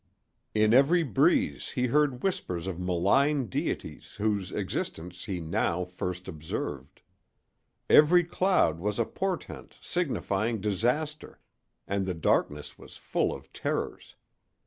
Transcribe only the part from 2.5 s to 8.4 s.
of malign deities whose existence he now first observed. Every